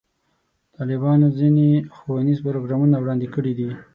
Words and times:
طالبانو 0.75 1.27
ځینې 1.39 1.67
ښوونیز 1.97 2.39
پروګرامونه 2.45 2.95
وړاندې 2.99 3.27
کړي 3.35 3.53
دي. 3.59 3.69